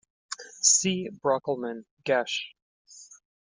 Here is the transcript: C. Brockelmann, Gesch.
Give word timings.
C. 0.63 1.11
Brockelmann, 1.11 1.85
Gesch. 2.05 2.55